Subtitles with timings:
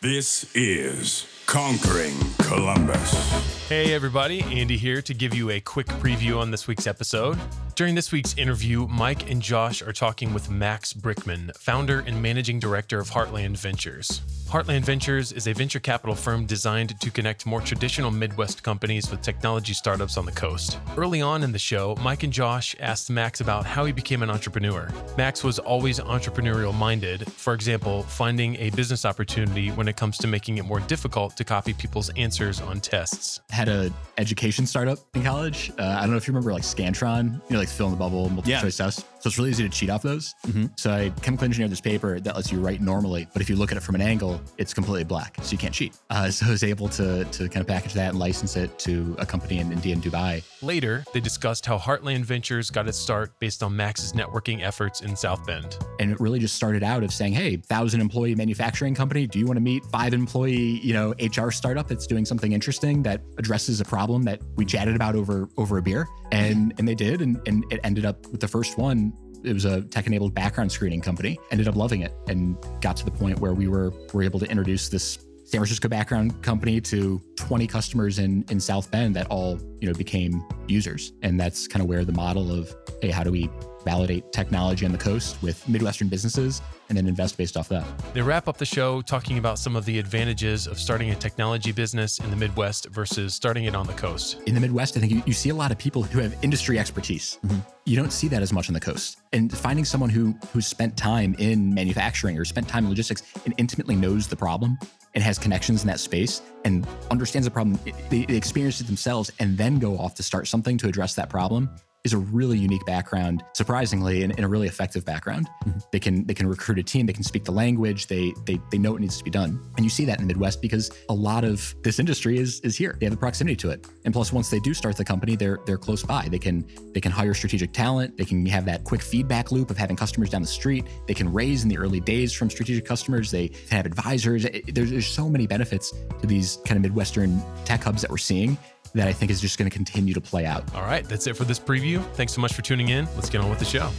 [0.00, 3.57] This is Conquering Columbus.
[3.68, 7.38] Hey everybody, Andy here to give you a quick preview on this week's episode.
[7.74, 12.58] During this week's interview, Mike and Josh are talking with Max Brickman, founder and managing
[12.58, 14.22] director of Heartland Ventures.
[14.48, 19.20] Heartland Ventures is a venture capital firm designed to connect more traditional Midwest companies with
[19.20, 20.78] technology startups on the coast.
[20.96, 24.30] Early on in the show, Mike and Josh asked Max about how he became an
[24.30, 24.88] entrepreneur.
[25.18, 30.26] Max was always entrepreneurial minded, for example, finding a business opportunity when it comes to
[30.26, 33.40] making it more difficult to copy people's answers on tests.
[33.58, 35.72] Had a education startup in college.
[35.76, 37.98] Uh, I don't know if you remember like Scantron, you know, like fill in the
[37.98, 38.60] bubble, multiple Yeah.
[38.60, 39.02] choice tests.
[39.28, 40.34] So it's really easy to cheat off those.
[40.46, 40.70] Mhm.
[40.76, 43.70] So I chemical engineered this paper that lets you write normally, but if you look
[43.70, 45.92] at it from an angle, it's completely black, so you can't cheat.
[46.08, 49.14] Uh, so I was able to to kind of package that and license it to
[49.18, 50.42] a company in India and Dubai.
[50.62, 55.14] Later, they discussed how Heartland Ventures got its start based on Max's networking efforts in
[55.14, 55.76] South Bend.
[56.00, 59.44] And it really just started out of saying, "Hey, thousand employee manufacturing company, do you
[59.44, 63.82] want to meet five employee, you know, HR startup that's doing something interesting that addresses
[63.82, 67.38] a problem that we chatted about over over a beer?" And and they did, and
[67.46, 69.12] and it ended up with the first one.
[69.44, 71.38] It was a tech-enabled background screening company.
[71.50, 74.46] Ended up loving it, and got to the point where we were were able to
[74.46, 79.58] introduce this San Francisco background company to 20 customers in in South Bend that all
[79.80, 83.30] you know became users, and that's kind of where the model of hey, how do
[83.30, 83.48] we
[83.84, 87.84] validate technology on the coast with Midwestern businesses and then invest based off that.
[88.14, 91.72] They wrap up the show talking about some of the advantages of starting a technology
[91.72, 94.40] business in the Midwest versus starting it on the coast.
[94.46, 96.78] In the Midwest, I think you, you see a lot of people who have industry
[96.78, 97.38] expertise.
[97.44, 97.58] Mm-hmm.
[97.84, 99.18] You don't see that as much on the coast.
[99.32, 103.54] And finding someone who who's spent time in manufacturing or spent time in logistics and
[103.56, 104.78] intimately knows the problem
[105.14, 107.78] and has connections in that space and understands the problem,
[108.10, 111.30] they, they experience it themselves and then go off to start something to address that
[111.30, 111.70] problem
[112.08, 115.46] is a really unique background, surprisingly, and, and a really effective background.
[115.66, 115.78] Mm-hmm.
[115.92, 118.78] They can they can recruit a team, they can speak the language, they they they
[118.78, 119.60] know what needs to be done.
[119.76, 122.76] And you see that in the Midwest because a lot of this industry is is
[122.76, 122.96] here.
[122.98, 123.86] They have the proximity to it.
[124.04, 126.28] And plus once they do start the company, they're they're close by.
[126.28, 126.64] They can
[126.94, 130.30] they can hire strategic talent, they can have that quick feedback loop of having customers
[130.30, 130.86] down the street.
[131.06, 133.30] They can raise in the early days from strategic customers.
[133.30, 134.46] They can have advisors.
[134.68, 138.56] There's, there's so many benefits to these kind of Midwestern tech hubs that we're seeing
[138.94, 140.64] that I think is just going to continue to play out.
[140.74, 142.02] All right, that's it for this preview.
[142.14, 143.06] Thanks so much for tuning in.
[143.14, 143.90] Let's get on with the show.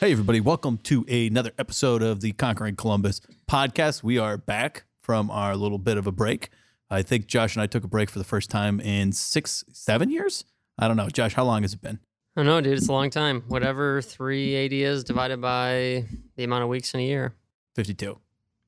[0.00, 0.40] Hey, everybody.
[0.40, 3.20] Welcome to another episode of the Conquering Columbus
[3.50, 4.02] podcast.
[4.02, 6.50] We are back from our little bit of a break.
[6.90, 10.10] I think Josh and I took a break for the first time in six, seven
[10.10, 10.44] years.
[10.78, 11.08] I don't know.
[11.08, 11.98] Josh, how long has it been?
[12.36, 12.76] I don't know, dude.
[12.76, 13.42] It's a long time.
[13.48, 16.04] Whatever 380 is divided by
[16.36, 17.34] the amount of weeks in a year.
[17.76, 18.18] 52.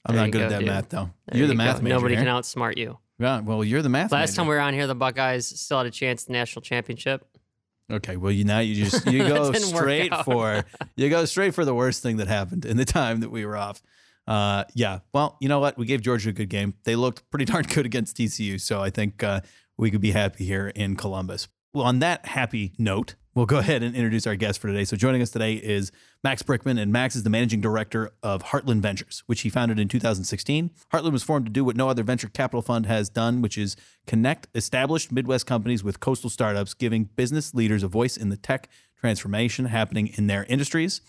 [0.07, 0.69] I'm There not good go, at that dude.
[0.69, 1.11] math, though.
[1.27, 1.83] There you're the you math go.
[1.83, 1.95] major.
[1.97, 2.25] Nobody here.
[2.25, 2.97] can outsmart you.
[3.19, 4.37] Yeah, well, you're the math Last major.
[4.37, 7.27] time we were on here, the Buckeyes still had a chance at the national championship.
[7.91, 10.65] Okay, well, you now you just you go straight for
[10.97, 13.57] you go straight for the worst thing that happened in the time that we were
[13.57, 13.83] off.
[14.27, 15.79] Uh, yeah, well, you know what?
[15.79, 16.75] We gave Georgia a good game.
[16.85, 19.41] They looked pretty darn good against TCU, so I think uh,
[19.77, 21.49] we could be happy here in Columbus.
[21.73, 24.85] Well, on that happy note, we'll go ahead and introduce our guest for today.
[24.85, 25.93] So joining us today is
[26.25, 29.89] Max Brickman, and Max is the managing director of Heartland Ventures, which he founded in
[29.89, 30.71] 2016.
[30.93, 33.77] Heartland was formed to do what no other venture capital fund has done, which is
[34.07, 38.69] connect established Midwest companies with coastal startups, giving business leaders a voice in the tech
[38.99, 41.01] transformation happening in their industries.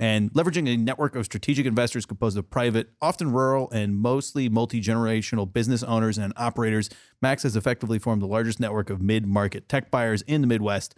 [0.00, 4.80] And leveraging a network of strategic investors composed of private, often rural, and mostly multi
[4.80, 6.88] generational business owners and operators,
[7.20, 10.94] Max has effectively formed the largest network of mid market tech buyers in the Midwest.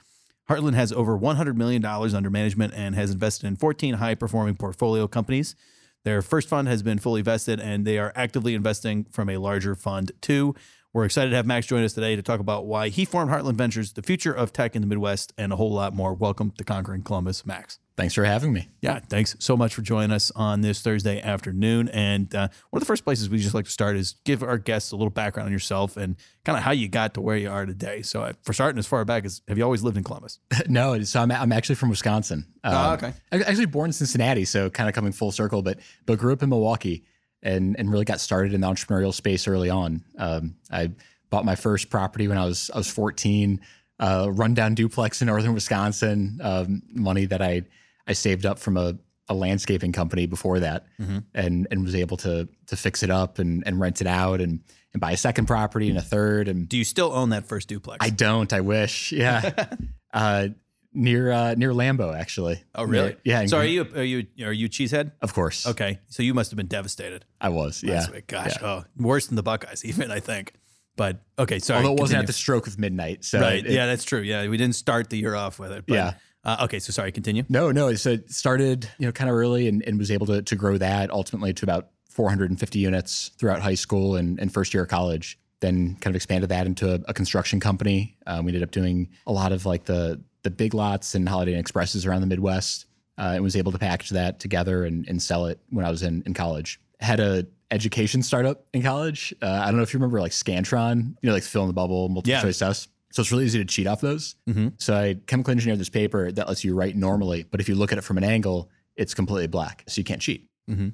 [0.50, 5.06] Heartland has over $100 million under management and has invested in 14 high performing portfolio
[5.06, 5.54] companies.
[6.02, 9.76] Their first fund has been fully vested and they are actively investing from a larger
[9.76, 10.56] fund too.
[10.92, 13.54] We're excited to have Max join us today to talk about why he formed Heartland
[13.54, 16.14] Ventures, the future of tech in the Midwest, and a whole lot more.
[16.14, 17.78] Welcome to Conquering Columbus, Max.
[17.96, 18.70] Thanks for having me.
[18.82, 21.90] Yeah, thanks so much for joining us on this Thursday afternoon.
[21.90, 24.58] And uh, one of the first places we just like to start is give our
[24.58, 27.50] guests a little background on yourself and kind of how you got to where you
[27.50, 28.02] are today.
[28.02, 30.40] So, uh, for starting as far back as have you always lived in Columbus?
[30.68, 32.46] no, so I'm, I'm actually from Wisconsin.
[32.64, 33.12] Um, Oh, okay.
[33.30, 36.42] I- Actually born in Cincinnati, so kind of coming full circle, but but grew up
[36.42, 37.04] in Milwaukee
[37.42, 40.04] and and really got started in the entrepreneurial space early on.
[40.18, 40.90] Um, I
[41.30, 43.60] bought my first property when I was I was 14,
[43.98, 46.38] uh, rundown duplex in northern Wisconsin.
[46.42, 47.62] Um, money that I
[48.06, 48.94] I saved up from a,
[49.28, 50.86] a landscaping company before that,
[51.34, 54.60] and and was able to to fix it up and and rent it out and
[54.92, 57.68] and buy a second property and a third and Do you still own that first
[57.68, 57.98] duplex?
[58.04, 58.52] I don't.
[58.52, 59.12] I wish.
[59.12, 59.66] Yeah.
[60.12, 60.48] uh,
[60.92, 62.62] near uh, near Lambeau actually.
[62.74, 63.16] oh, really?
[63.24, 63.46] Yeah.
[63.46, 65.12] So, are you are you are you cheesehead?
[65.22, 65.66] Of course.
[65.66, 67.24] Okay, so you must have been devastated.
[67.40, 67.82] I was.
[67.82, 68.06] Yeah.
[68.06, 70.54] That's- gosh, oh, worse than the Buckeyes, even I think.
[70.96, 71.78] But okay, sorry.
[71.78, 72.22] Although it wasn't continue.
[72.22, 73.24] at the stroke of midnight.
[73.24, 73.64] So right.
[73.64, 74.20] it- yeah, that's true.
[74.20, 75.84] Yeah, we didn't start the year off with it.
[75.86, 76.12] But, Yeah.
[76.42, 77.12] Uh, okay, so sorry.
[77.12, 77.44] Continue.
[77.50, 77.94] No, no.
[77.94, 80.78] So it started, you know, kind of early and, and was able to to grow
[80.78, 85.38] that ultimately to about 450 units throughout high school and, and first year of college.
[85.60, 88.16] Then kind of expanded that into a, a construction company.
[88.26, 91.52] Um, we ended up doing a lot of like the the big lots and Holiday
[91.54, 92.86] Inn Expresses around the Midwest,
[93.18, 96.02] uh, and was able to package that together and, and sell it when I was
[96.02, 96.80] in, in college.
[97.00, 99.32] Had a education startup in college.
[99.40, 101.72] Uh, I don't know if you remember like Scantron, you know, like fill in the
[101.74, 102.42] bubble, multiple Yeah.
[102.42, 102.88] choice tests.
[103.12, 104.36] So it's really easy to cheat off those.
[104.78, 107.90] So I chemical engineered this paper that lets you write normally, but if you look
[107.92, 110.46] at it from an angle, it's completely black, so you can't cheat.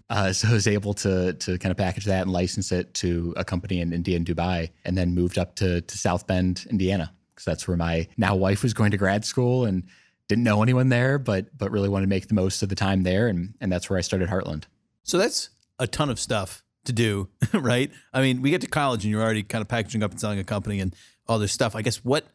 [0.09, 3.35] Uh, so I was able to to kind of package that and license it to
[3.37, 7.13] a company in India and Dubai, and then moved up to to South Bend, Indiana,
[7.37, 9.85] because that's where my now wife was going to grad school and
[10.29, 13.03] didn't know anyone there, but but really wanted to make the most of the time
[13.03, 14.65] there, and and that's where I started Heartland.
[15.05, 17.91] So that's a ton of stuff to do, right?
[18.13, 20.39] I mean, we get to college and you're already kind of packaging up and selling
[20.39, 20.95] a company and
[21.29, 21.77] all this stuff.
[21.77, 22.27] I guess what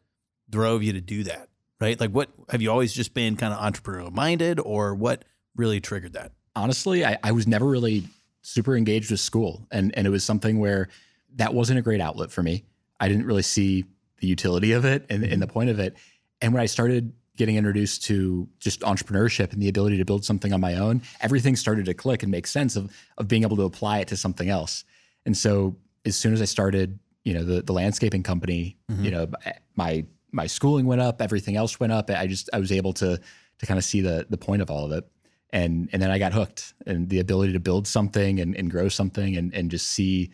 [0.50, 1.50] drove you to do that,
[1.80, 2.00] right?
[2.00, 5.26] Like, what have you always just been kind of entrepreneurial minded, or what
[5.56, 6.32] really triggered that?
[6.56, 8.06] honestly, I, I was never really
[8.42, 9.68] super engaged with school.
[9.72, 10.90] And, and it was something where
[11.36, 12.64] that wasn't a great outlet for me.
[13.00, 13.86] I didn't really see
[14.22, 15.54] the utility of it and, and the mm-hmm.
[15.54, 15.98] point of it.
[16.42, 20.54] And when I started getting introduced to just entrepreneurship and the ability to build something
[20.54, 23.64] on my own, everything started to click and make sense of, of being able to
[23.64, 24.84] apply it to something else.
[25.26, 25.76] And so
[26.06, 29.10] as soon as I started, you know, the, the landscaping company, you mm-hmm.
[29.10, 29.28] know,
[29.76, 32.10] my, my schooling went up, everything else went up.
[32.10, 33.20] I just, I was able to,
[33.60, 35.08] to kind of see the, the point of all of it
[35.54, 38.90] and and then I got hooked and the ability to build something and, and grow
[38.90, 40.32] something and and just see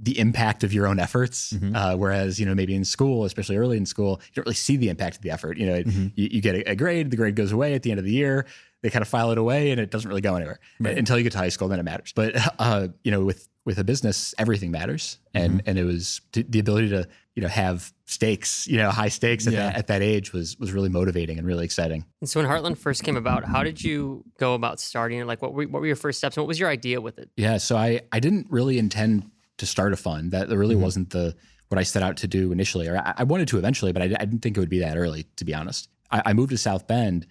[0.00, 1.54] the impact of your own efforts.
[1.74, 4.76] Uh, whereas you know maybe in school, especially early in school, you don't really see
[4.76, 5.58] the impact of the effort.
[5.58, 5.76] You know,
[6.14, 8.12] you, you get a, a grade, the grade goes away at the end of the
[8.12, 8.46] year.
[8.80, 11.32] They kind of file it away, and it doesn't really go anywhere until you get
[11.32, 11.66] to high school.
[11.66, 12.12] Then it matters.
[12.14, 16.44] But uh, you know, with with a business, everything matters, and and it was t-
[16.48, 19.66] the ability to you know have stakes, you know, high stakes at, Yeah.
[19.70, 22.04] that, at that age was was really motivating and really exciting.
[22.20, 25.26] And so when Heartland first came about, how did you go about starting it?
[25.26, 26.36] Like, what were, what were your first steps?
[26.36, 27.30] And what was your idea with it?
[27.36, 30.32] Yeah, so I I didn't really intend to start a fund.
[30.32, 30.84] That really Mm-hmm.
[30.84, 31.34] wasn't the
[31.68, 34.06] what I set out to do initially, or I, I wanted to eventually, but I,
[34.06, 35.90] I didn't think it would be that early, to be honest.
[36.10, 37.26] I, I moved to South Bend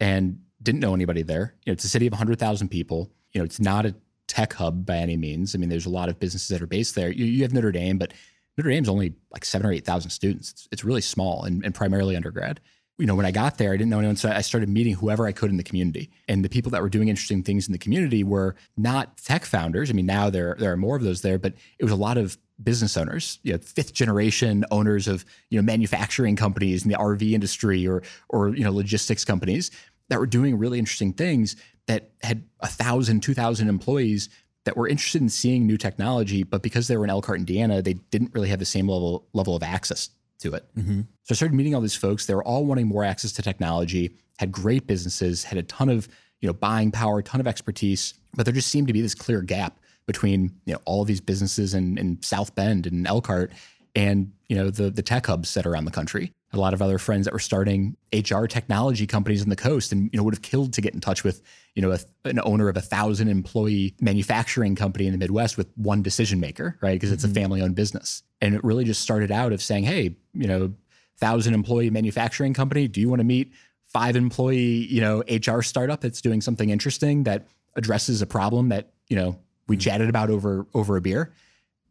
[0.00, 1.54] and didn't know anybody there.
[1.64, 3.12] You know, it's a city of 100,000 people.
[3.32, 3.94] You know, it's not a
[4.28, 5.54] tech hub by any means.
[5.54, 7.10] I mean, there's a lot of businesses that are based there.
[7.10, 8.14] You, you have Notre Dame, but
[8.56, 10.50] Notre Dame's only like seven or 8,000 students.
[10.52, 12.60] It's, it's really small and, and primarily undergrad.
[13.02, 14.14] You know, when I got there, I didn't know anyone.
[14.14, 16.08] So I started meeting whoever I could in the community.
[16.28, 19.90] And the people that were doing interesting things in the community were not tech founders.
[19.90, 22.16] I mean, now there, there are more of those there, but it was a lot
[22.16, 26.96] of business owners, you know, fifth generation owners of, you know, manufacturing companies in the
[26.96, 29.72] RV industry or, or, you know, logistics companies
[30.08, 31.56] that were doing really interesting things
[31.88, 34.28] that had a thousand, two thousand employees
[34.64, 37.94] that were interested in seeing new technology, but because they were in Elkhart, Indiana, they
[37.94, 40.10] didn't really have the same level level of access
[40.42, 40.66] to it.
[40.76, 41.00] Mm-hmm.
[41.22, 42.26] So I started meeting all these folks.
[42.26, 46.08] They were all wanting more access to technology, had great businesses, had a ton of
[46.40, 49.14] you know buying power, a ton of expertise, but there just seemed to be this
[49.14, 53.52] clear gap between you know all of these businesses in, in South Bend and Elkhart
[53.94, 56.32] and you know the the tech hubs that are around the country.
[56.54, 60.10] A lot of other friends that were starting HR technology companies on the coast, and
[60.12, 61.42] you know would have killed to get in touch with
[61.74, 65.68] you know a, an owner of a thousand employee manufacturing company in the Midwest with
[65.76, 66.94] one decision maker, right?
[66.94, 67.34] Because it's a mm-hmm.
[67.34, 70.72] family owned business, and it really just started out of saying, hey, you know,
[71.18, 73.52] thousand employee manufacturing company, do you want to meet
[73.86, 77.46] five employee you know HR startup that's doing something interesting that
[77.76, 79.38] addresses a problem that you know
[79.68, 79.80] we mm-hmm.
[79.80, 81.32] chatted about over over a beer?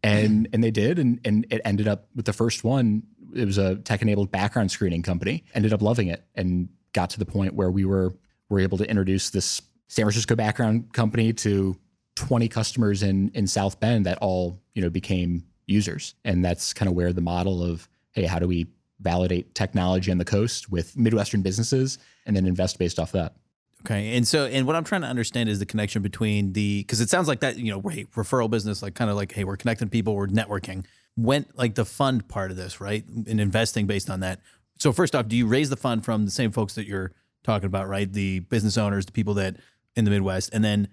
[0.04, 0.54] and mm-hmm.
[0.54, 3.04] and they did and and it ended up with the first one
[3.36, 7.20] it was a tech enabled background screening company ended up loving it and got to
[7.20, 8.14] the point where we were
[8.50, 11.78] were able to introduce this San Francisco background company to
[12.16, 16.90] 20 customers in in South Bend that all you know became users and that's kind
[16.90, 18.68] of where the model of hey how do we
[19.00, 23.36] validate technology on the coast with midwestern businesses and then invest based off that
[23.82, 24.16] Okay.
[24.16, 27.10] And so, and what I'm trying to understand is the connection between the, because it
[27.10, 29.90] sounds like that, you know, hey, referral business, like kind of like, hey, we're connecting
[29.90, 30.86] people, we're networking.
[31.22, 33.06] Went like the fund part of this, right?
[33.08, 34.40] And investing based on that.
[34.80, 37.12] So, first off, do you raise the fund from the same folks that you're
[37.44, 38.12] talking about, right?
[38.12, 39.58] The business owners, the people that
[39.96, 40.50] in the Midwest.
[40.54, 40.88] And then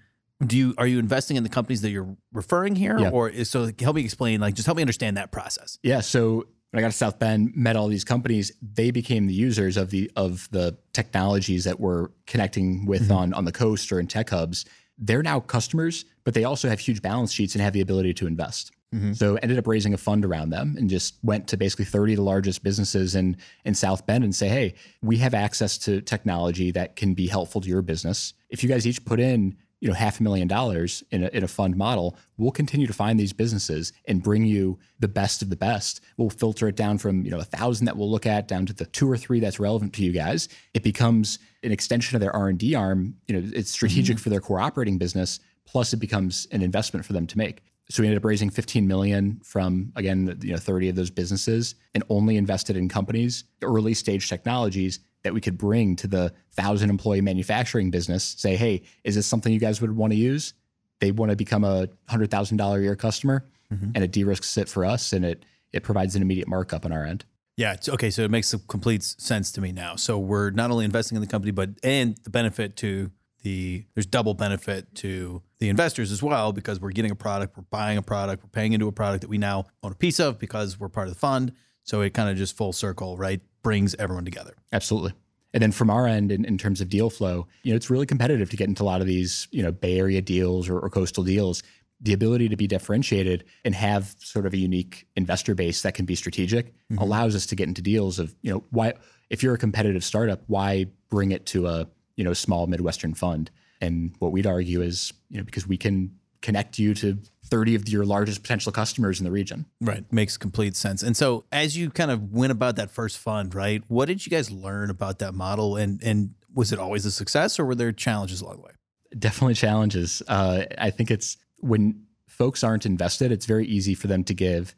[0.47, 2.99] do you, are you investing in the companies that you're referring here?
[2.99, 3.11] Yeah.
[3.11, 5.79] Or is, so help me explain, like, just help me understand that process.
[5.83, 6.01] Yeah.
[6.01, 9.77] So when I got to South Bend, met all these companies, they became the users
[9.77, 13.13] of the of the technologies that we're connecting with mm-hmm.
[13.13, 14.65] on on the coast or in tech hubs.
[14.99, 18.27] They're now customers, but they also have huge balance sheets and have the ability to
[18.27, 18.73] invest.
[18.95, 19.13] Mm-hmm.
[19.13, 22.17] So ended up raising a fund around them and just went to basically 30 of
[22.19, 26.71] the largest businesses in in South Bend and say, hey, we have access to technology
[26.71, 28.33] that can be helpful to your business.
[28.49, 31.45] If you guys each put in you know half a million dollars in a, in
[31.45, 35.51] a fund model we'll continue to find these businesses and bring you the best of
[35.51, 36.01] the best.
[36.17, 38.73] We'll filter it down from you know a thousand that we'll look at down to
[38.73, 40.49] the two or three that's relevant to you guys.
[40.75, 43.15] It becomes an extension of their r&d arm.
[43.27, 44.23] You know it's strategic mm-hmm.
[44.23, 47.61] for their core operating business plus it becomes an investment for them to make.
[47.91, 51.75] So we ended up raising 15 million from again, you know, 30 of those businesses
[51.95, 56.91] and only invested in companies, early stage technologies that we could bring to the thousand
[56.91, 58.25] employee manufacturing business.
[58.25, 60.55] Say, hey, is this something you guys would want to use?
[61.01, 63.93] They want to become a hundred thousand dollar a year customer, mm-hmm.
[63.95, 67.05] and it de-risks it for us, and it it provides an immediate markup on our
[67.05, 67.25] end.
[67.57, 67.77] Yeah.
[67.89, 68.11] okay.
[68.11, 69.97] So it makes complete sense to me now.
[69.97, 73.11] So we're not only investing in the company, but and the benefit to
[73.49, 77.65] the there's double benefit to the investors as well because we're getting a product, we're
[77.71, 80.39] buying a product, we're paying into a product that we now own a piece of
[80.39, 81.53] because we're part of the fund.
[81.83, 83.41] So it kind of just full circle, right?
[83.63, 84.55] Brings everyone together.
[84.71, 85.15] Absolutely.
[85.55, 88.05] And then from our end, in, in terms of deal flow, you know, it's really
[88.05, 90.91] competitive to get into a lot of these, you know, Bay Area deals or, or
[90.91, 91.63] coastal deals.
[92.03, 96.05] The ability to be differentiated and have sort of a unique investor base that can
[96.05, 96.99] be strategic mm-hmm.
[96.99, 98.93] allows us to get into deals of, you know, why
[99.31, 101.89] if you're a competitive startup, why bring it to a,
[102.19, 103.51] you know, small Midwestern fund?
[103.81, 107.89] And what we'd argue is, you know, because we can connect you to 30 of
[107.89, 109.67] your largest potential customers in the region.
[109.81, 110.05] Right.
[110.13, 111.03] Makes complete sense.
[111.03, 113.83] And so as you kind of went about that first fund, right?
[113.89, 117.59] What did you guys learn about that model and and was it always a success
[117.59, 118.73] or were there challenges along the way?
[119.19, 120.23] Definitely challenges.
[120.27, 124.75] Uh, I think it's when folks aren't invested, it's very easy for them to give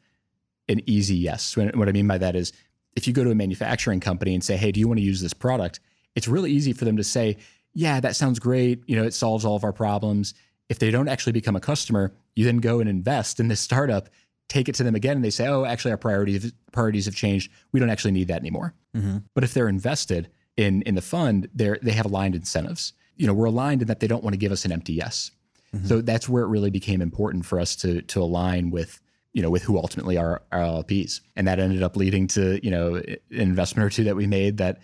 [0.68, 1.56] an easy yes.
[1.56, 2.52] What I mean by that is
[2.96, 5.20] if you go to a manufacturing company and say, "Hey, do you want to use
[5.20, 5.80] this product?"
[6.14, 7.36] It's really easy for them to say,
[7.74, 8.82] "Yeah, that sounds great.
[8.86, 10.34] You know, it solves all of our problems."
[10.68, 14.08] If they don't actually become a customer, you then go and invest in this startup,
[14.48, 17.50] take it to them again, and they say, "Oh, actually, our priorities priorities have changed.
[17.72, 19.18] We don't actually need that anymore." Mm-hmm.
[19.34, 22.92] But if they're invested in in the fund, they they have aligned incentives.
[23.16, 25.30] You know, we're aligned in that they don't want to give us an empty yes.
[25.74, 25.86] Mm-hmm.
[25.86, 29.00] So that's where it really became important for us to to align with
[29.32, 32.70] you know with who ultimately are our LPs, and that ended up leading to you
[32.70, 34.80] know an investment or two that we made that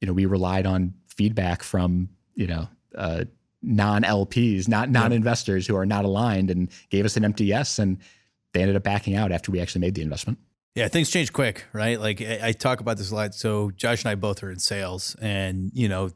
[0.00, 3.24] you know we relied on feedback from you know uh,
[3.62, 7.78] non LPs, not non investors who are not aligned, and gave us an empty yes,
[7.78, 7.98] and
[8.52, 10.38] they ended up backing out after we actually made the investment.
[10.74, 12.00] Yeah, things change quick, right?
[12.00, 13.34] Like I, I talk about this a lot.
[13.34, 16.10] So Josh and I both are in sales, and you know,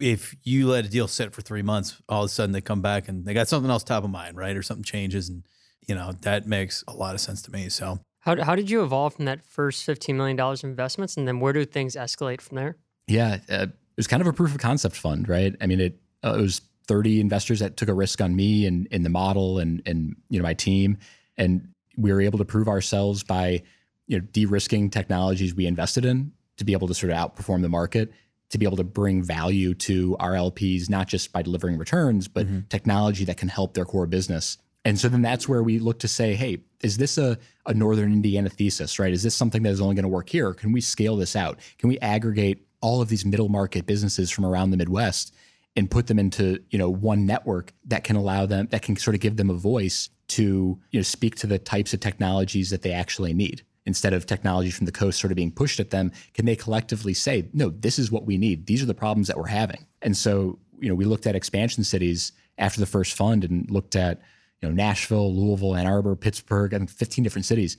[0.00, 2.80] if you let a deal sit for three months, all of a sudden they come
[2.80, 4.56] back and they got something else top of mind, right?
[4.56, 5.44] Or something changes, and
[5.86, 7.68] you know that makes a lot of sense to me.
[7.68, 11.40] So how how did you evolve from that first fifteen million dollars investments, and then
[11.40, 12.76] where do things escalate from there?
[13.08, 15.54] Yeah, uh, it was kind of a proof of concept fund, right?
[15.60, 18.86] I mean, it uh, it was 30 investors that took a risk on me and
[18.88, 20.98] in the model and and you know my team.
[21.36, 23.62] And we were able to prove ourselves by
[24.06, 27.68] you know de-risking technologies we invested in to be able to sort of outperform the
[27.68, 28.12] market
[28.50, 32.46] to be able to bring value to our LPs not just by delivering returns but
[32.46, 32.60] mm-hmm.
[32.68, 34.58] technology that can help their core business.
[34.84, 37.36] And so then that's where we look to say hey is this a,
[37.66, 39.12] a northern indiana thesis right?
[39.12, 40.54] Is this something that is only going to work here?
[40.54, 41.58] Can we scale this out?
[41.78, 45.34] Can we aggregate all of these middle market businesses from around the midwest
[45.76, 49.14] and put them into you know one network that can allow them that can sort
[49.14, 52.82] of give them a voice to you know speak to the types of technologies that
[52.82, 53.62] they actually need.
[53.86, 57.14] Instead of technology from the coast sort of being pushed at them can they collectively
[57.14, 58.66] say no this is what we need.
[58.66, 59.86] These are the problems that we're having.
[60.02, 63.96] And so you know we looked at expansion cities after the first fund and looked
[63.96, 64.20] at
[64.60, 67.76] you know Nashville Louisville Ann Arbor Pittsburgh and 15 different cities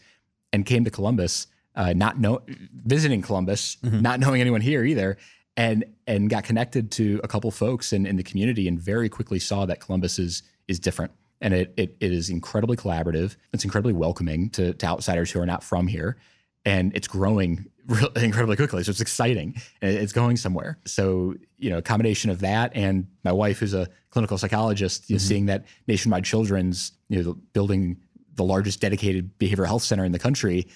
[0.53, 2.41] and came to Columbus uh, not know
[2.85, 4.01] visiting Columbus mm-hmm.
[4.01, 5.17] not knowing anyone here either
[5.59, 9.39] and and got connected to a couple folks in, in the community and very quickly
[9.39, 11.11] saw that Columbus is is different.
[11.41, 13.35] And it, it, it is incredibly collaborative.
[13.53, 16.17] It's incredibly welcoming to, to outsiders who are not from here.
[16.65, 17.65] And it's growing
[18.15, 18.83] incredibly quickly.
[18.83, 20.77] So it's exciting and it's going somewhere.
[20.85, 25.15] So, you know, a combination of that and my wife, who's a clinical psychologist, you
[25.15, 25.27] know, mm-hmm.
[25.27, 27.97] seeing that Nationwide Children's, you know, building
[28.35, 30.67] the largest dedicated behavioral health center in the country,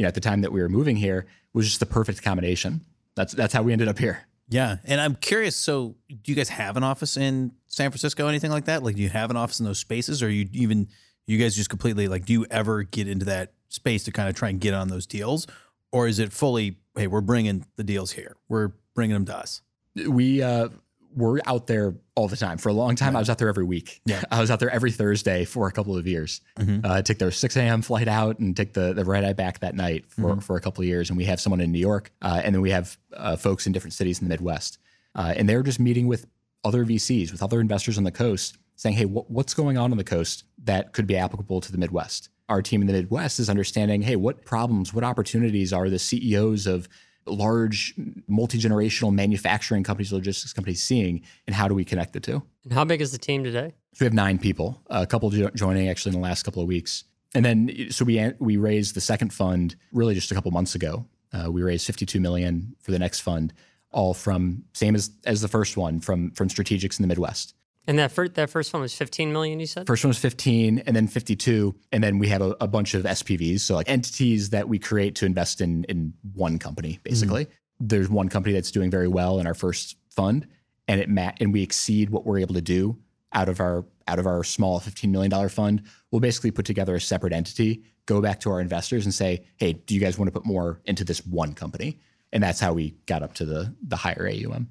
[0.00, 2.80] you know, at the time that we were moving here was just the perfect combination.
[3.16, 4.26] That's that's how we ended up here.
[4.48, 5.56] Yeah, and I'm curious.
[5.56, 8.82] So, do you guys have an office in San Francisco, anything like that?
[8.82, 10.88] Like, do you have an office in those spaces, or you even
[11.26, 12.24] you guys just completely like?
[12.24, 15.06] Do you ever get into that space to kind of try and get on those
[15.06, 15.46] deals,
[15.92, 16.78] or is it fully?
[16.96, 18.36] Hey, we're bringing the deals here.
[18.48, 19.60] We're bringing them to us.
[19.94, 20.70] We uh,
[21.14, 22.58] we're out there all the time.
[22.58, 23.18] For a long time, right.
[23.18, 24.00] I was out there every week.
[24.04, 24.22] Yeah.
[24.30, 26.40] I was out there every Thursday for a couple of years.
[26.58, 26.84] Mm-hmm.
[26.84, 27.82] Uh, I took their 6 a.m.
[27.82, 30.40] flight out and take the, the red eye back that night for, mm-hmm.
[30.40, 31.10] for a couple of years.
[31.10, 33.72] And we have someone in New York, uh, and then we have uh, folks in
[33.72, 34.78] different cities in the Midwest.
[35.14, 36.26] Uh, and they're just meeting with
[36.64, 39.98] other VCs, with other investors on the coast, saying, hey, wh- what's going on on
[39.98, 42.28] the coast that could be applicable to the Midwest?
[42.48, 46.66] Our team in the Midwest is understanding, hey, what problems, what opportunities are the CEOs
[46.66, 46.88] of
[47.26, 47.94] large
[48.28, 52.42] multi-generational manufacturing companies, logistics companies seeing, and how do we connect the two?
[52.64, 53.74] And how big is the team today?
[53.94, 56.68] So we have nine people, a couple jo- joining actually in the last couple of
[56.68, 57.04] weeks.
[57.34, 61.06] And then so we we raised the second fund really just a couple months ago.
[61.32, 63.52] Uh, we raised 52 million for the next fund,
[63.92, 67.54] all from same as as the first one from from strategics in the Midwest.
[67.90, 69.58] And that first that first one was 15 million.
[69.58, 69.88] You said.
[69.88, 71.74] First one was 15 and then 52.
[71.90, 73.62] And then we have a, a bunch of SPVs.
[73.62, 77.02] So like entities that we create to invest in in one company, mm-hmm.
[77.02, 77.48] basically.
[77.80, 80.46] There's one company that's doing very well in our first fund
[80.86, 82.96] and it ma- and we exceed what we're able to do
[83.32, 85.82] out of our out of our small $15 million fund.
[86.12, 89.72] We'll basically put together a separate entity, go back to our investors and say, hey,
[89.72, 91.98] do you guys want to put more into this one company?
[92.32, 94.70] And that's how we got up to the the higher AUM.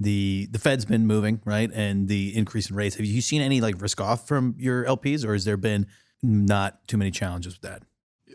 [0.00, 1.70] the the Fed's been moving, right?
[1.72, 2.96] And the increase in rates.
[2.96, 5.86] Have you seen any like risk off from your LPs or has there been
[6.22, 7.82] not too many challenges with that?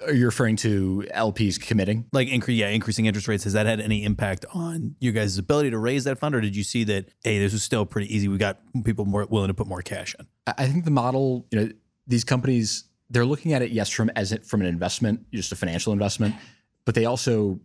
[0.05, 2.05] Are you referring to LPs committing?
[2.11, 5.69] Like incre- yeah, increasing interest rates, has that had any impact on you guys' ability
[5.69, 8.27] to raise that fund or did you see that hey, this was still pretty easy.
[8.27, 10.27] We got people more willing to put more cash in?
[10.47, 11.69] I I think the model, you know,
[12.07, 15.55] these companies they're looking at it yes from as it, from an investment, just a
[15.55, 16.35] financial investment,
[16.83, 17.59] but they also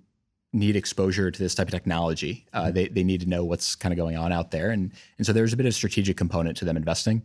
[0.52, 2.46] need exposure to this type of technology.
[2.52, 5.26] Uh, they they need to know what's kind of going on out there, and and
[5.26, 7.22] so there's a bit of strategic component to them investing,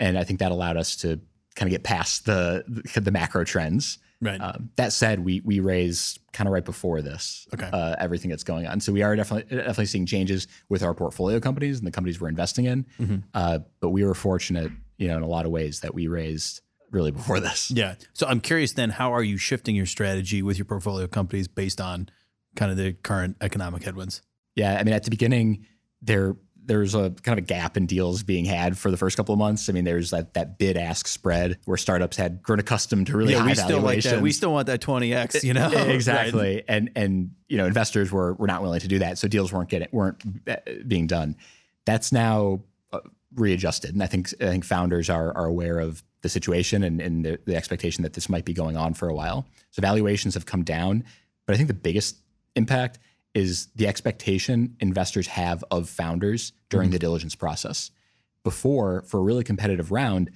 [0.00, 1.20] and I think that allowed us to
[1.54, 2.64] kind of get past the
[2.94, 3.98] the, the macro trends.
[4.20, 4.40] Right.
[4.40, 7.68] Um, that said, we we raised kind of right before this Okay.
[7.70, 8.80] uh, everything that's going on.
[8.80, 12.30] So we are definitely definitely seeing changes with our portfolio companies and the companies we're
[12.30, 12.86] investing in.
[12.98, 13.16] Mm-hmm.
[13.34, 16.62] Uh, but we were fortunate, you know, in a lot of ways that we raised
[16.90, 17.70] really before this.
[17.70, 17.96] Yeah.
[18.14, 21.80] So I'm curious then, how are you shifting your strategy with your portfolio companies based
[21.80, 22.08] on
[22.56, 24.22] kind of the current economic headwinds?
[24.54, 25.66] Yeah, I mean, at the beginning,
[26.02, 29.32] there there's a kind of a gap in deals being had for the first couple
[29.32, 29.68] of months.
[29.68, 33.34] I mean, there's that that bid ask spread where startups had grown accustomed to really
[33.34, 34.08] high we still like that.
[34.08, 34.22] valuations.
[34.22, 35.70] We still want that 20x, you know?
[35.72, 39.52] exactly, and and you know, investors were were not willing to do that, so deals
[39.52, 41.36] weren't getting weren't uh, being done.
[41.84, 43.00] That's now uh,
[43.34, 47.24] readjusted, and I think I think founders are are aware of the situation and, and
[47.24, 49.46] the, the expectation that this might be going on for a while.
[49.70, 51.04] So valuations have come down,
[51.46, 52.16] but I think the biggest
[52.56, 52.98] impact
[53.34, 57.90] is the expectation investors have of founders during the diligence process.
[58.44, 60.30] Before, for a really competitive round,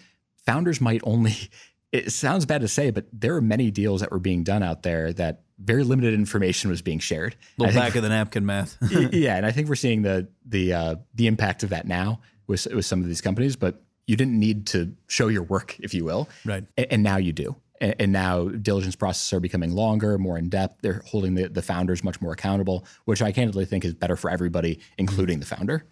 [0.45, 1.35] founders might only,
[1.93, 4.83] it sounds bad to say, but there are many deals that were being done out
[4.83, 7.37] there that very limited information was being shared.
[7.59, 8.77] I little back of the napkin math.
[9.13, 12.67] Yeah, and I think we're seeing the the uh, the impact of that now with
[12.67, 13.57] with some of these companies.
[13.57, 16.65] But you didn't need to show your work, if you will, Right.
[16.79, 17.55] A- And, now you do.
[17.81, 20.83] And, and now diligence processes are becoming longer, more in depth.
[20.83, 24.31] They're holding the, the founders much more accountable, which I candidly think is better for
[24.31, 25.87] everybody, including the founder.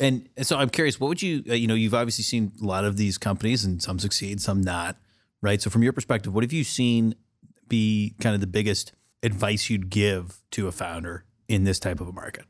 [0.00, 2.84] And so I'm curious, what would you, uh, you know, you've obviously seen a lot
[2.84, 4.96] of these companies and some succeed, some not,
[5.42, 5.60] right?
[5.60, 7.14] So from your perspective, what have you seen
[7.68, 12.08] be kind of the biggest advice you'd give to a founder in this type of
[12.08, 12.44] a market?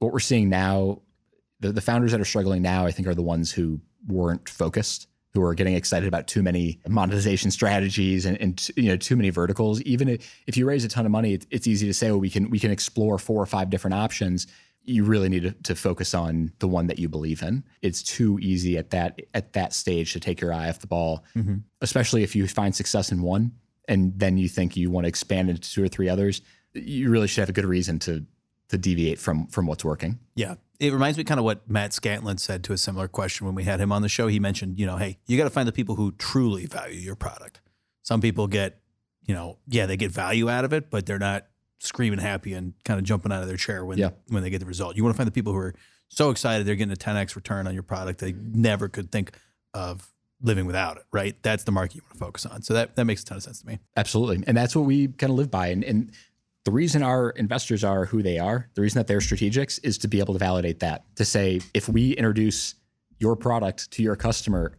[0.00, 1.02] What we're seeing now,
[1.60, 5.06] the, the founders that are struggling now, I think, are the ones who weren't focused,
[5.32, 9.30] who are getting excited about too many monetization strategies and, and you know too many
[9.30, 9.80] verticals.
[9.82, 12.18] Even if if you raise a ton of money, it, it's easy to say, "Oh,
[12.18, 14.46] we can we can explore four or five different options."
[14.82, 17.62] You really need to, to focus on the one that you believe in.
[17.82, 21.24] It's too easy at that at that stage to take your eye off the ball,
[21.36, 21.56] mm-hmm.
[21.80, 23.52] especially if you find success in one
[23.90, 26.40] and then you think you want to expand into two or three others.
[26.72, 28.24] You really should have a good reason to
[28.68, 30.18] to deviate from from what's working.
[30.36, 30.54] Yeah.
[30.80, 33.64] It reminds me kind of what Matt Scantlin said to a similar question when we
[33.64, 34.26] had him on the show.
[34.28, 37.14] He mentioned, you know, hey, you got to find the people who truly value your
[37.14, 37.60] product.
[38.02, 38.80] Some people get,
[39.26, 41.46] you know, yeah, they get value out of it, but they're not
[41.80, 44.10] screaming happy and kind of jumping out of their chair when Yeah.
[44.28, 44.96] when they get the result.
[44.96, 45.74] You want to find the people who are
[46.08, 49.32] so excited they're getting a 10x return on your product they never could think
[49.74, 50.12] of
[50.42, 51.36] living without it, right?
[51.42, 52.62] That's the market you want to focus on.
[52.62, 53.78] So that that makes a ton of sense to me.
[53.96, 54.42] Absolutely.
[54.46, 55.68] And that's what we kind of live by.
[55.68, 56.10] And, and
[56.64, 60.08] the reason our investors are who they are, the reason that they're strategics is to
[60.08, 62.74] be able to validate that, to say, if we introduce
[63.18, 64.76] your product to your customer,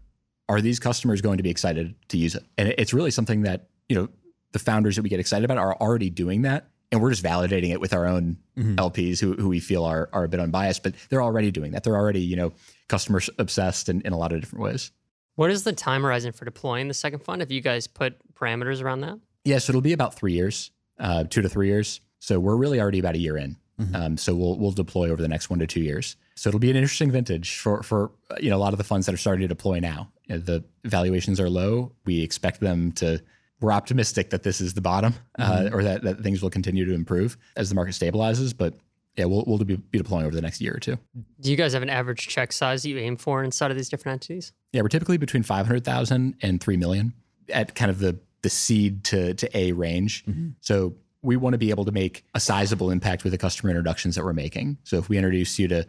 [0.48, 2.44] are these customers going to be excited to use it?
[2.58, 4.10] And it's really something that, you know,
[4.52, 6.67] the founders that we get excited about are already doing that.
[6.91, 8.76] And we're just validating it with our own mm-hmm.
[8.76, 11.86] LPs who, who we feel are, are a bit unbiased, but they're already doing that.
[11.86, 12.52] They're already, you know,
[12.89, 14.91] customer obsessed in, in a lot of different ways.
[15.36, 17.41] What is the time horizon for deploying the second fund?
[17.41, 19.20] Have you guys put parameters around that?
[19.46, 22.00] Yeah, so it'll be about three years, uh, two to three years.
[22.20, 23.58] So we're really already about a year in.
[23.96, 26.16] Um, so we'll we'll deploy over the next one to two years.
[26.36, 28.84] So it'll be an interesting vintage for for uh, you know a lot of the
[28.84, 30.12] funds that are starting to deploy now.
[30.26, 31.92] You know, the valuations are low.
[32.06, 33.22] We expect them to.
[33.60, 36.94] We're optimistic that this is the bottom, uh, or that, that things will continue to
[36.94, 38.58] improve as the market stabilizes.
[38.58, 38.74] But
[39.16, 40.98] yeah, we'll we'll be, be deploying over the next year or two.
[41.40, 43.90] Do you guys have an average check size that you aim for inside of these
[43.90, 44.54] different entities?
[44.74, 47.14] Yeah, we're typically between 500,000 and 3 million
[47.50, 50.25] at kind of the the seed to to A range.
[50.25, 50.49] Mm-hmm.
[50.62, 54.15] So we want to be able to make a sizable impact with the customer introductions
[54.15, 54.77] that we're making.
[54.84, 55.86] So if we introduce you to,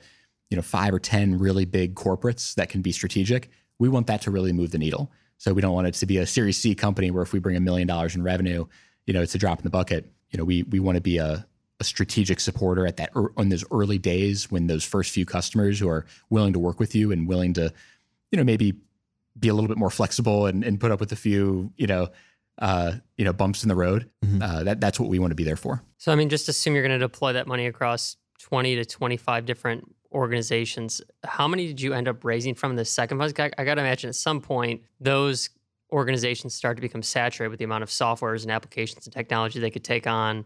[0.50, 4.20] you know, 5 or 10 really big corporates that can be strategic, we want that
[4.22, 5.10] to really move the needle.
[5.38, 7.56] So we don't want it to be a Series C company where if we bring
[7.56, 8.66] a million dollars in revenue,
[9.06, 10.12] you know, it's a drop in the bucket.
[10.30, 11.46] You know, we we want to be a
[11.82, 15.88] a strategic supporter at that on those early days when those first few customers who
[15.88, 17.72] are willing to work with you and willing to,
[18.30, 18.72] you know, maybe
[19.38, 22.08] be a little bit more flexible and, and put up with a few, you know,
[22.58, 24.08] uh, you know, bumps in the road.
[24.40, 25.82] Uh, that that's what we want to be there for.
[25.98, 29.46] So, I mean, just assume you're going to deploy that money across 20 to 25
[29.46, 31.00] different organizations.
[31.24, 33.32] How many did you end up raising from the second fund?
[33.38, 35.50] I, I got to imagine at some point those
[35.90, 39.70] organizations start to become saturated with the amount of softwares and applications and technology they
[39.70, 40.44] could take on,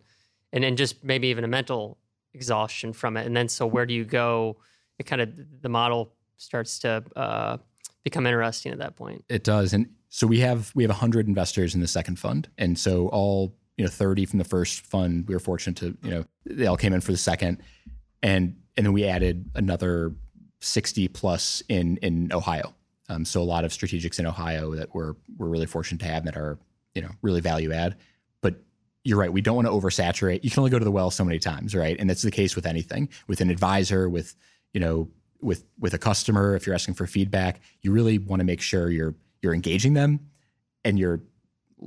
[0.52, 1.98] and then just maybe even a mental
[2.34, 3.26] exhaustion from it.
[3.26, 4.56] And then, so where do you go?
[4.98, 5.30] It kind of
[5.62, 7.58] the model starts to uh,
[8.06, 9.24] become interesting at that point.
[9.28, 12.78] It does, and so we have we have hundred investors in the second fund, and
[12.78, 15.26] so all you know thirty from the first fund.
[15.26, 17.60] We were fortunate to you know they all came in for the second,
[18.22, 20.14] and and then we added another
[20.60, 22.74] sixty plus in in Ohio.
[23.08, 26.24] Um, so a lot of strategics in Ohio that we're we're really fortunate to have
[26.26, 26.60] that are
[26.94, 27.96] you know really value add.
[28.40, 28.62] But
[29.02, 30.44] you're right, we don't want to oversaturate.
[30.44, 31.96] You can only go to the well so many times, right?
[31.98, 34.36] And that's the case with anything, with an advisor, with
[34.72, 35.08] you know
[35.40, 36.54] with with a customer.
[36.54, 40.20] If you're asking for feedback, you really want to make sure you're you're engaging them
[40.84, 41.20] and you're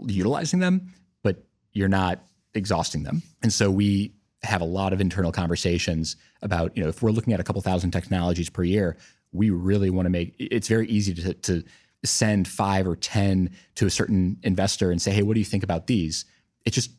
[0.08, 3.22] utilizing them, but you're not exhausting them.
[3.42, 7.34] And so we have a lot of internal conversations about, you know, if we're looking
[7.34, 8.98] at a couple thousand technologies per year,
[9.32, 11.64] we really want to make it's very easy to, to
[12.04, 15.64] send five or 10 to a certain investor and say, hey, what do you think
[15.64, 16.26] about these?
[16.66, 16.92] It just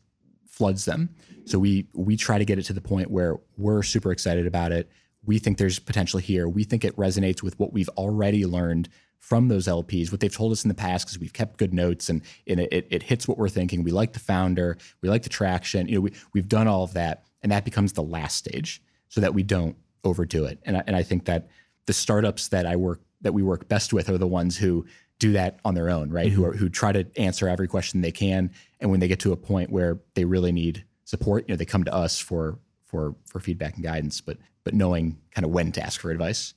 [0.47, 1.09] floods them.
[1.45, 4.71] So we we try to get it to the point where we're super excited about
[4.71, 4.91] it.
[5.25, 6.47] We think there's potential here.
[6.47, 10.51] We think it resonates with what we've already learned from those LPs, what they've told
[10.51, 13.27] us in the past, because we've kept good notes and, and it, it, it hits
[13.27, 13.83] what we're thinking.
[13.83, 15.87] We like the founder, we like the traction.
[15.87, 19.21] You know, we, we've done all of that, and that becomes the last stage, so
[19.21, 20.59] that we don't overdo it.
[20.63, 21.49] And I, and I think that
[21.85, 24.85] the startups that I work that we work best with are the ones who
[25.19, 26.31] do that on their own, right?
[26.31, 26.51] Who mm-hmm.
[26.51, 29.37] are who try to answer every question they can, and when they get to a
[29.37, 32.57] point where they really need support, you know, they come to us for
[32.91, 36.53] for for feedback and guidance, but but knowing kind of when to ask for advice.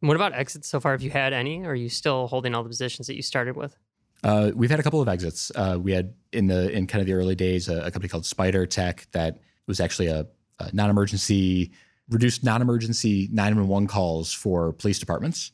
[0.00, 0.92] What about exits so far?
[0.92, 1.64] Have you had any?
[1.64, 3.76] Or are you still holding all the positions that you started with?
[4.24, 5.52] Uh, we've had a couple of exits.
[5.54, 8.26] Uh, we had in the in kind of the early days a, a company called
[8.26, 10.26] Spider Tech that was actually a,
[10.58, 11.72] a non-emergency
[12.08, 15.52] reduced non-emergency 911 calls for police departments,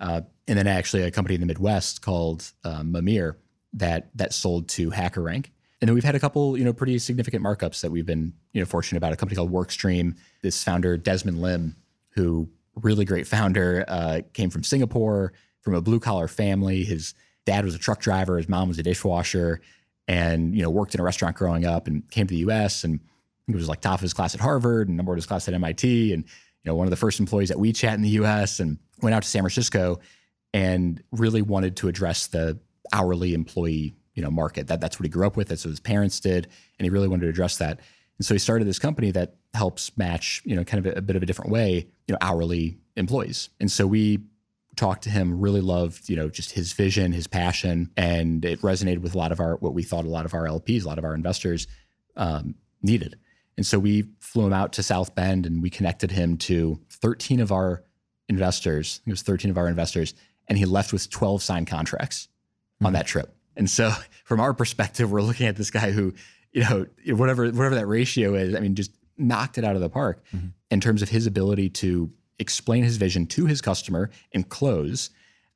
[0.00, 3.38] uh, and then actually a company in the Midwest called um, Mimir
[3.74, 5.46] that that sold to HackerRank.
[5.80, 8.60] And then we've had a couple, you know, pretty significant markups that we've been, you
[8.60, 9.12] know, fortunate about.
[9.12, 10.16] A company called WorkStream.
[10.42, 11.76] This founder Desmond Lim,
[12.10, 16.84] who really great founder, uh, came from Singapore, from a blue collar family.
[16.84, 19.60] His dad was a truck driver, his mom was a dishwasher,
[20.08, 22.84] and you know worked in a restaurant growing up, and came to the U.S.
[22.84, 23.00] and
[23.46, 25.46] he was like top of his class at Harvard and number one of his class
[25.46, 28.60] at MIT, and you know one of the first employees at WeChat in the U.S.
[28.60, 30.00] and went out to San Francisco
[30.54, 32.58] and really wanted to address the
[32.92, 34.66] hourly employee you know market.
[34.66, 35.48] That that's what he grew up with.
[35.48, 36.48] That's what his parents did,
[36.78, 37.78] and he really wanted to address that.
[38.18, 41.02] And so he started this company that helps match you know kind of a, a
[41.02, 43.50] bit of a different way you know hourly employees.
[43.60, 44.24] And so we
[44.74, 45.40] talked to him.
[45.40, 49.30] Really loved you know just his vision, his passion, and it resonated with a lot
[49.30, 51.68] of our what we thought a lot of our LPs, a lot of our investors
[52.16, 53.18] um, needed.
[53.56, 57.40] And so we flew him out to South Bend and we connected him to 13
[57.40, 57.84] of our
[58.28, 59.00] investors.
[59.06, 60.14] It was 13 of our investors,
[60.48, 62.28] and he left with 12 signed contracts
[62.84, 63.35] on that trip.
[63.56, 63.90] And so,
[64.24, 66.14] from our perspective, we're looking at this guy who,
[66.52, 69.88] you know, whatever whatever that ratio is, I mean, just knocked it out of the
[69.88, 70.22] park
[70.70, 75.10] in terms of his ability to explain his vision to his customer and close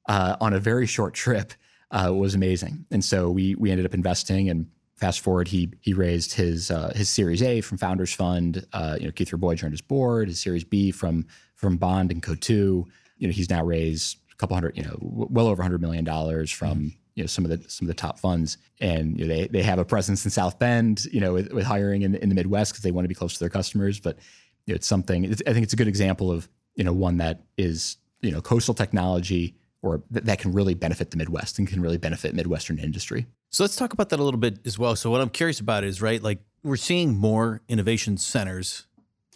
[0.08, 1.52] uh, on a very short trip
[1.90, 2.86] uh, was amazing.
[2.90, 4.66] And so we we ended up investing and.
[4.96, 8.66] Fast forward, he he raised his uh, his Series A from Founders Fund.
[8.74, 10.28] Uh, you know, Keith Rabois joined his board.
[10.28, 12.84] His Series B from from Bond and Coatue.
[13.16, 16.04] You know, he's now raised a couple hundred, you know, w- well over hundred million
[16.04, 19.34] dollars from you know some of the some of the top funds, and you know,
[19.34, 21.04] they they have a presence in South Bend.
[21.12, 23.34] You know, with, with hiring in, in the Midwest because they want to be close
[23.34, 24.00] to their customers.
[24.00, 24.16] But
[24.64, 25.24] you know, it's something.
[25.24, 28.40] It's, I think it's a good example of you know one that is you know
[28.40, 32.78] coastal technology or th- that can really benefit the Midwest and can really benefit Midwestern
[32.78, 33.26] industry.
[33.50, 34.96] So let's talk about that a little bit as well.
[34.96, 38.86] So what I'm curious about is right, like we're seeing more innovation centers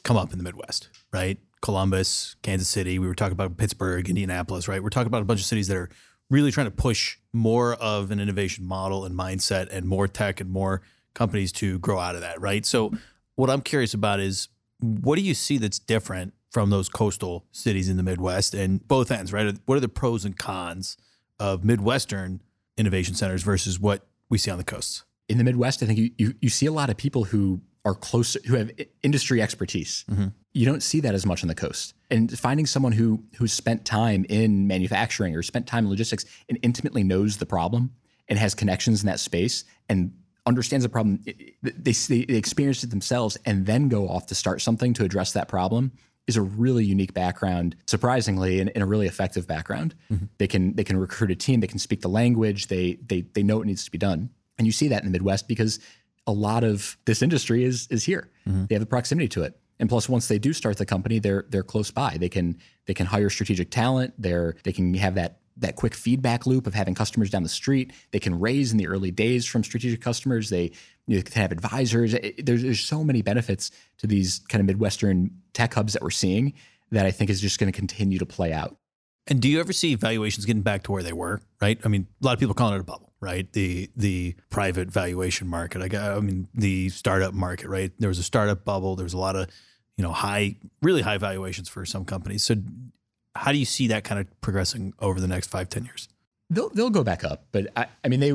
[0.05, 1.39] come up in the Midwest, right?
[1.61, 2.99] Columbus, Kansas City.
[2.99, 4.83] We were talking about Pittsburgh, Indianapolis, right?
[4.83, 5.91] We're talking about a bunch of cities that are
[6.31, 10.51] really trying to push more of an innovation model and mindset and more tech and
[10.51, 10.83] more
[11.15, 12.65] companies to grow out of that, right?
[12.65, 12.93] So
[13.35, 14.49] what I'm curious about is
[14.81, 19.11] what do you see that's different from those coastal cities in the Midwest and both
[19.11, 19.57] ends, right?
[19.67, 20.97] What are the pros and cons
[21.41, 22.41] of Midwestern
[22.77, 25.05] innovation centers versus what we see on the coasts?
[25.29, 27.95] In the Midwest, I think you, you, you see a lot of people who are
[27.95, 28.71] close, who have
[29.03, 30.05] industry expertise.
[30.11, 30.29] Mm-hmm.
[30.55, 31.95] You don't see that as much on the coast.
[32.11, 36.59] And finding someone who who's spent time in manufacturing or spent time in logistics and
[36.63, 37.93] intimately knows the problem
[38.29, 40.13] and has connections in that space and
[40.47, 41.21] understands the problem,
[41.63, 45.49] they, they experience it themselves and then go off to start something to address that
[45.49, 45.93] problem
[46.27, 49.95] is a really unique background, surprisingly, and, and a really effective background.
[50.11, 50.27] Mm-hmm.
[50.39, 53.43] They can they can recruit a team, they can speak the language, they they they
[53.43, 54.31] know what needs to be done.
[54.59, 55.81] And you see that in the Midwest because
[56.27, 58.31] a lot of this industry is is here.
[58.49, 58.67] Mm-hmm.
[58.67, 59.59] They have the proximity to it.
[59.79, 62.17] And plus, once they do start the company, they're they're close by.
[62.19, 64.15] They can they can hire strategic talent.
[64.19, 67.93] They're they can have that that quick feedback loop of having customers down the street.
[68.11, 70.51] They can raise in the early days from strategic customers.
[70.51, 70.73] They
[71.07, 72.15] you can have advisors.
[72.39, 76.55] There's, there's so many benefits to these kind of Midwestern tech hubs that we're seeing
[76.91, 78.77] that I think is just going to continue to play out.
[79.27, 81.41] And do you ever see valuations getting back to where they were?
[81.61, 81.79] Right.
[81.85, 83.51] I mean, a lot of people calling it a bubble, right?
[83.53, 85.95] The the private valuation market.
[85.95, 87.91] I, I mean, the startup market, right?
[87.99, 88.95] There was a startup bubble.
[88.95, 89.49] There was a lot of,
[89.97, 92.45] you know, high, really high valuations for some companies.
[92.45, 92.57] So
[93.35, 96.09] how do you see that kind of progressing over the next five, ten years?
[96.51, 98.35] They'll they'll go back up, but I, I mean they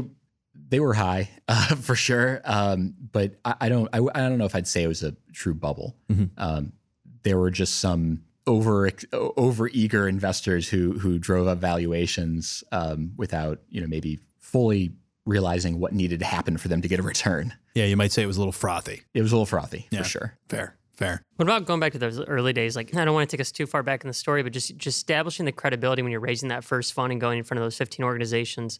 [0.69, 2.41] they were high uh, for sure.
[2.43, 5.15] Um, but I, I don't I, I, don't know if I'd say it was a
[5.31, 5.95] true bubble.
[6.11, 6.25] Mm-hmm.
[6.37, 6.73] Um,
[7.23, 13.59] there were just some over over eager investors who who drove up valuations um, without
[13.69, 14.19] you know maybe
[14.51, 14.91] fully
[15.25, 17.53] realizing what needed to happen for them to get a return.
[17.75, 19.03] Yeah, you might say it was a little frothy.
[19.13, 20.37] It was a little frothy yeah, for sure.
[20.47, 20.75] Fair.
[20.93, 21.23] Fair.
[21.37, 22.75] What about going back to those early days?
[22.75, 24.75] Like, I don't want to take us too far back in the story, but just
[24.75, 27.65] just establishing the credibility when you're raising that first fund and going in front of
[27.65, 28.79] those 15 organizations.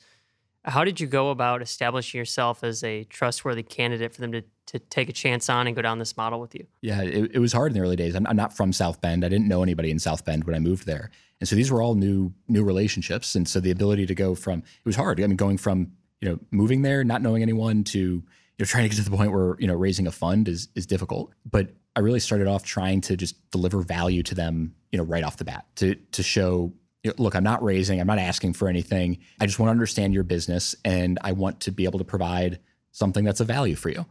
[0.66, 4.80] How did you go about establishing yourself as a trustworthy candidate for them to, to
[4.80, 6.68] take a chance on and go down this model with you?
[6.82, 8.14] Yeah, it, it was hard in the early days.
[8.14, 9.24] I'm, I'm, not from South Bend.
[9.24, 11.82] I didn't know anybody in South Bend when I moved there, and so these were
[11.82, 13.36] all new new relationships.
[13.36, 15.22] And so the ability to go from it was hard.
[15.22, 18.24] I mean, going from you know moving there, not knowing anyone, to you
[18.60, 20.86] know trying to get to the point where you know raising a fund is is
[20.86, 21.34] difficult.
[21.50, 25.24] But I really started off trying to just deliver value to them, you know, right
[25.24, 26.74] off the bat to to show,
[27.18, 29.20] look, I'm not raising, I'm not asking for anything.
[29.40, 32.60] I just want to understand your business, and I want to be able to provide
[32.92, 34.06] something that's a value for you,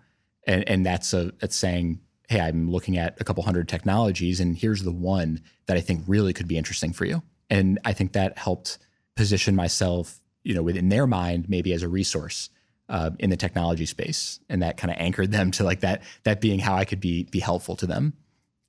[0.46, 4.57] and and that's a that's saying, hey, I'm looking at a couple hundred technologies, and
[4.57, 8.12] here's the one that I think really could be interesting for you, and I think
[8.12, 8.79] that helped
[9.16, 12.51] position myself, you know, within their mind maybe as a resource
[12.88, 16.40] uh, in the technology space, and that kind of anchored them to like that that
[16.40, 18.14] being how I could be be helpful to them.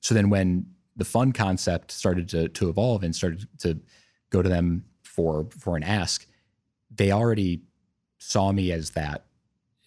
[0.02, 0.66] So then when
[0.98, 3.80] the fund concept started to to evolve and started to
[4.30, 6.26] go to them for for an ask,
[6.94, 7.64] they already
[8.18, 9.26] saw me as that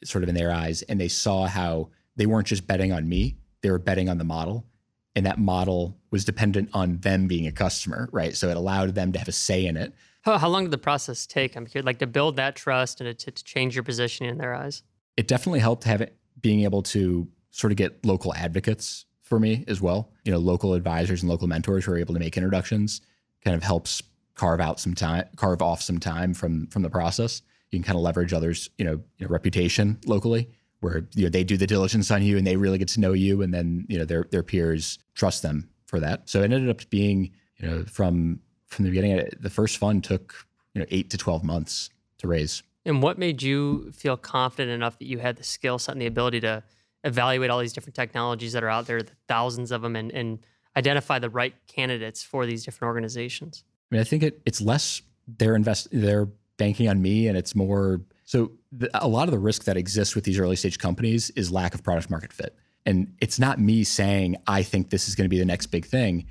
[0.05, 3.37] sort of in their eyes, and they saw how they weren't just betting on me;
[3.63, 4.67] they were betting on the model,
[5.15, 8.37] and that model was dependent on them being a customer, right?
[8.37, 10.79] So it allowed them to have a say in it how, how long did the
[10.79, 11.57] process take?
[11.57, 14.55] I'm curious, like to build that trust and to, to change your position in their
[14.55, 14.83] eyes.
[15.17, 19.65] It definitely helped have it being able to sort of get local advocates for me
[19.69, 20.11] as well.
[20.25, 23.03] You know, local advisors and local mentors who are able to make introductions
[23.45, 24.03] kind of helps
[24.35, 27.43] carve out some time, carve off some time from from the process.
[27.71, 30.49] You can kind of leverage others, you know, you know reputation locally,
[30.81, 33.13] where you know they do the diligence on you and they really get to know
[33.13, 36.29] you, and then you know their their peers trust them for that.
[36.29, 40.35] So it ended up being, you know, from from the beginning, the first fund took
[40.75, 42.63] you know eight to twelve months to raise.
[42.85, 46.07] And what made you feel confident enough that you had the skill set and the
[46.07, 46.65] ability to
[47.05, 50.41] evaluate all these different technologies that are out there, the thousands of them, and, and
[50.77, 53.65] identify the right candidates for these different organizations?
[53.93, 56.27] I mean, I think it, it's less they're invest they're
[56.57, 60.15] banking on me, and it's more so the, a lot of the risk that exists
[60.15, 63.85] with these early stage companies is lack of product market fit, and it's not me
[63.85, 66.25] saying I think this is going to be the next big thing.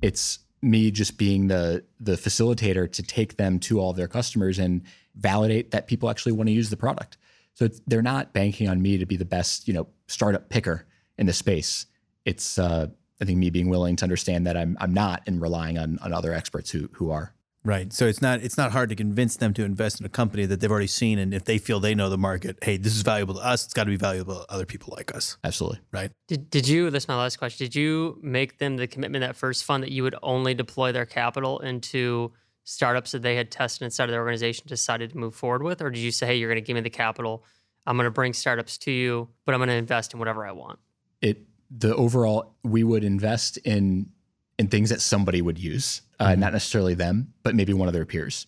[0.00, 4.82] It's me just being the the facilitator to take them to all their customers and
[5.16, 7.16] validate that people actually want to use the product.
[7.54, 11.26] So they're not banking on me to be the best, you know, startup picker in
[11.26, 11.86] the space.
[12.24, 12.86] It's uh,
[13.20, 16.12] I think me being willing to understand that I'm I'm not and relying on on
[16.12, 17.34] other experts who who are.
[17.64, 17.92] Right.
[17.92, 20.60] So it's not it's not hard to convince them to invest in a company that
[20.60, 23.34] they've already seen, and if they feel they know the market, hey, this is valuable
[23.34, 23.64] to us.
[23.64, 25.36] It's got to be valuable to other people like us.
[25.44, 25.80] Absolutely.
[25.92, 26.10] Right.
[26.28, 26.88] Did Did you?
[26.90, 27.66] This is my last question.
[27.66, 31.06] Did you make them the commitment that first fund that you would only deploy their
[31.06, 32.32] capital into
[32.64, 35.82] startups that they had tested inside of their organization decided to move forward with?
[35.82, 37.44] Or did you say, hey, you're going to give me the capital?
[37.86, 40.52] I'm going to bring startups to you, but I'm going to invest in whatever I
[40.52, 40.78] want?
[41.20, 44.10] It the overall we would invest in
[44.58, 48.04] in things that somebody would use, uh, not necessarily them, but maybe one of their
[48.04, 48.46] peers.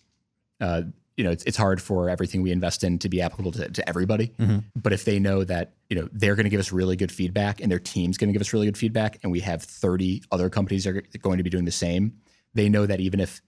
[0.59, 0.81] Uh,
[1.15, 3.87] you know, it's, it's hard for everything we invest in to be applicable to, to
[3.87, 4.33] everybody.
[4.75, 7.61] But if they know that, you know, they're going to give us really good feedback
[7.61, 10.49] and their team's going to give us really good feedback, and we have 30 other
[10.49, 12.13] companies that are going to be doing the same,
[12.53, 13.41] they know that even if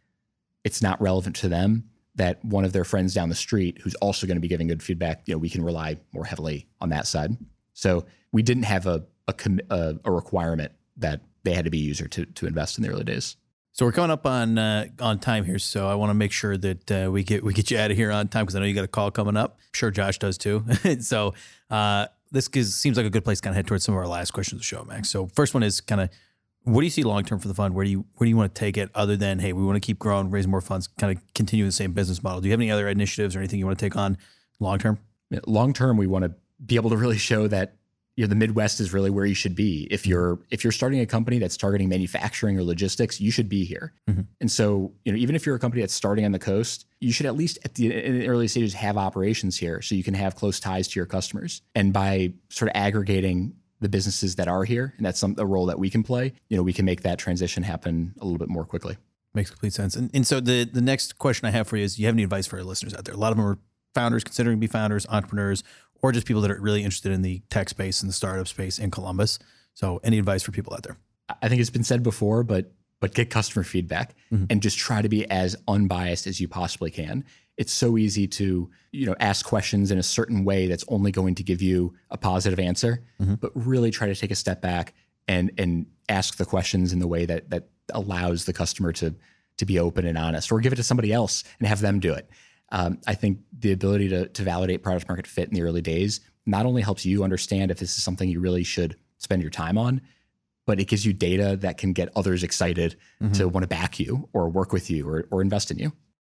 [0.64, 4.28] it's not relevant to them, that one of their friends down the street who's also
[4.28, 7.08] going to be giving good feedback, you know, we can rely more heavily on that
[7.08, 7.36] side.
[7.74, 11.80] So we didn't have a a, com- a, a requirement that they had to be
[11.80, 13.36] a user to to invest in the early days.
[13.72, 16.58] So we're coming up on uh, on time here, so I want to make sure
[16.58, 18.66] that uh, we get we get you out of here on time because I know
[18.66, 19.58] you got a call coming up.
[19.58, 20.64] I'm sure Josh does too.
[21.00, 21.34] so
[21.70, 24.00] uh, this gives, seems like a good place to kind of head towards some of
[24.00, 25.10] our last questions of the show, Max.
[25.10, 26.10] So first one is kind of
[26.64, 27.74] what do you see long term for the fund?
[27.74, 28.90] Where do you where do you want to take it?
[28.94, 31.72] Other than hey, we want to keep growing, raise more funds, kind of continue the
[31.72, 32.42] same business model.
[32.42, 34.18] Do you have any other initiatives or anything you want to take on
[34.60, 35.00] long term?
[35.48, 36.34] long term we want to
[36.64, 37.76] be able to really show that
[38.16, 41.00] you know the midwest is really where you should be if you're if you're starting
[41.00, 44.28] a company that's targeting manufacturing or logistics you should be here Mhm.
[44.40, 47.12] and so you know even if you're a company that's starting on the coast you
[47.12, 50.14] should at least at the in the early stages have operations here so you can
[50.14, 54.64] have close ties to your customers and by sort of aggregating the businesses that are
[54.64, 57.02] here and that's some a role that we can play you know we can make
[57.02, 58.96] that transition happen a little bit more quickly
[59.36, 59.96] Makes complete sense.
[59.96, 62.14] And, and so the the next question I have for you is: Do you have
[62.14, 63.16] any advice for our listeners out there?
[63.16, 63.58] A lot of them are
[63.96, 65.64] founders, considering to be founders, entrepreneurs,
[66.04, 68.78] or just people that are really interested in the tech space and the startup space
[68.78, 69.40] in Columbus.
[69.74, 70.98] So, any advice for people out there?
[71.42, 74.48] I think it's been said before, but but get customer feedback Mhm.
[74.50, 77.26] and just try to be as unbiased as you possibly can.
[77.58, 81.36] It's so easy to you know ask questions in a certain way that's only going
[81.36, 83.40] to give you a positive answer, Mhm.
[83.40, 84.94] but really try to take a step back
[85.28, 89.16] and and ask the questions in the way that that allows the customer to
[89.58, 92.12] to be open and honest, or give it to somebody else and have them do
[92.14, 92.28] it.
[92.74, 96.20] Um, I think the ability to to validate product market fit in the early days
[96.46, 99.78] not only helps you understand if this is something you really should spend your time
[99.78, 100.02] on,
[100.66, 102.98] but it gives you data that can get others excited
[103.34, 105.94] to want to back you or work with you or, or invest in you.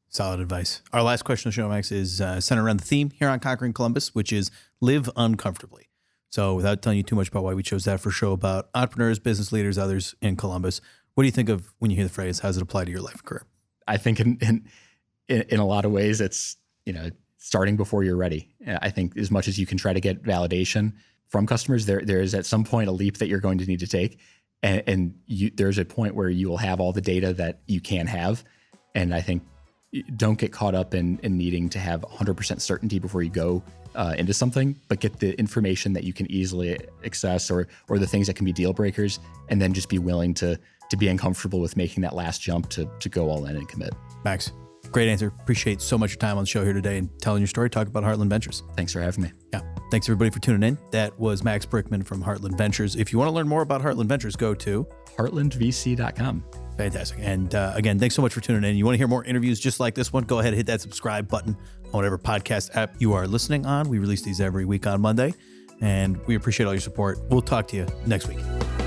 [0.09, 0.81] Solid advice.
[0.93, 3.41] Our last question of the show, Max, is uh, centered around the theme here on
[3.41, 5.89] Conquering Columbus, which is live uncomfortably.
[6.29, 8.69] So, without telling you too much about why we chose that for a show about
[8.73, 10.79] entrepreneurs, business leaders, others in Columbus,
[11.13, 12.39] what do you think of when you hear the phrase?
[12.39, 13.43] How does it apply to your life and career?
[13.87, 14.65] I think in, in
[15.27, 18.49] in in a lot of ways it's you know starting before you're ready.
[18.67, 20.93] Uh, I think as much as you can try to get validation
[21.29, 23.79] from customers, there there is at some point a leap that you're going to need
[23.79, 24.19] to take,
[24.63, 27.81] and, and you, there's a point where you will have all the data that you
[27.81, 28.43] can have,
[28.95, 29.43] and I think
[30.15, 33.63] don't get caught up in in needing to have 100% certainty before you go
[33.95, 38.07] uh, into something, but get the information that you can easily access or or the
[38.07, 40.59] things that can be deal breakers, and then just be willing to
[40.89, 43.93] to be uncomfortable with making that last jump to to go all in and commit.
[44.23, 44.51] Max,
[44.91, 45.27] great answer.
[45.41, 47.69] Appreciate so much your time on the show here today and telling your story.
[47.69, 48.63] Talk about Heartland Ventures.
[48.75, 49.31] Thanks for having me.
[49.53, 49.61] Yeah.
[49.91, 50.77] Thanks everybody for tuning in.
[50.91, 52.95] That was Max Brickman from Heartland Ventures.
[52.95, 56.43] If you want to learn more about Heartland Ventures, go to heartlandvc.com.
[56.77, 57.17] Fantastic.
[57.21, 58.77] And uh, again, thanks so much for tuning in.
[58.77, 60.23] You want to hear more interviews just like this one?
[60.25, 63.89] Go ahead and hit that subscribe button on whatever podcast app you are listening on.
[63.89, 65.33] We release these every week on Monday,
[65.81, 67.19] and we appreciate all your support.
[67.29, 68.86] We'll talk to you next week.